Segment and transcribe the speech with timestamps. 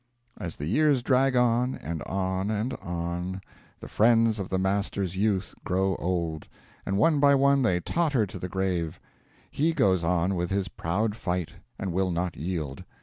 [0.39, 3.39] As the years drag on, and on, and on,
[3.79, 6.47] the friends of the Master's youth grow old;
[6.87, 8.99] and one by one they totter to the grave:
[9.51, 12.83] he goes on with his proud fight, and will not yield.